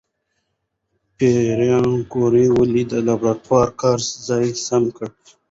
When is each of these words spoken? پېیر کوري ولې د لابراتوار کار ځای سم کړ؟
پېیر 1.17 1.59
کوري 2.13 2.45
ولې 2.55 2.83
د 2.91 2.93
لابراتوار 3.07 3.67
کار 3.81 3.99
ځای 4.27 4.45
سم 4.65 4.83
کړ؟ 4.95 5.07